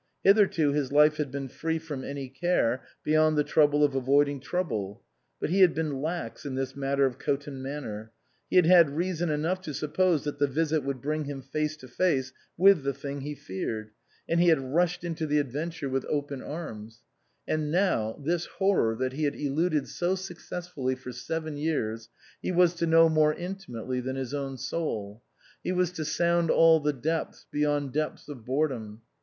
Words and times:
Hitherto 0.23 0.71
his 0.71 0.91
life 0.91 1.17
had 1.17 1.29
been 1.29 1.47
free 1.47 1.77
from 1.77 2.03
any 2.03 2.27
care 2.27 2.81
beyond 3.03 3.37
the 3.37 3.43
trouble 3.43 3.83
of 3.83 3.93
avoiding 3.93 4.39
trouble. 4.39 5.03
But 5.39 5.51
he 5.51 5.59
had 5.59 5.75
been 5.75 6.01
lax 6.01 6.43
in 6.43 6.55
this 6.55 6.75
matter 6.75 7.05
of 7.05 7.19
Coton 7.19 7.61
Manor; 7.61 8.11
he 8.49 8.55
had 8.55 8.65
had 8.65 8.89
reason 8.97 9.29
enough 9.29 9.61
to 9.61 9.75
suppose 9.75 10.23
that 10.23 10.39
the 10.39 10.47
visit 10.47 10.83
would 10.83 11.03
bring 11.03 11.25
him 11.25 11.43
face 11.43 11.77
to 11.77 11.87
face 11.87 12.33
with 12.57 12.81
the 12.81 12.95
thing 12.95 13.21
he 13.21 13.35
feared, 13.35 13.91
and 14.27 14.39
he 14.39 14.47
had 14.47 14.73
rushed 14.73 15.03
into 15.03 15.27
the 15.27 15.37
adventure 15.37 15.85
INLAND 15.85 15.93
with 16.03 16.09
open 16.11 16.41
arms. 16.41 17.03
And 17.47 17.69
now, 17.71 18.17
this 18.19 18.47
horror 18.47 18.95
that 18.95 19.13
he 19.13 19.25
had 19.25 19.35
eluded 19.35 19.87
so 19.87 20.15
successfully 20.15 20.95
for 20.95 21.11
seven 21.11 21.57
years, 21.57 22.09
he 22.41 22.51
was 22.51 22.73
to 22.77 22.87
know 22.87 23.07
more 23.07 23.35
intimately 23.35 23.99
than 24.01 24.15
his 24.15 24.33
own 24.33 24.57
soul; 24.57 25.21
he 25.63 25.71
was 25.71 25.91
to 25.91 26.05
sound 26.05 26.49
all 26.49 26.79
the 26.79 26.91
depths 26.91 27.45
beyond 27.51 27.93
depths 27.93 28.27
of 28.27 28.43
boredom. 28.45 29.03